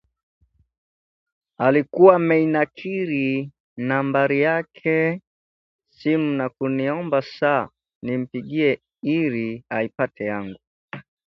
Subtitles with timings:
[1.57, 5.21] Alikuwa ameinakili nambari yake
[5.91, 7.69] simu na kuniomba saa
[8.03, 10.59] nimpigie ili aipate yangu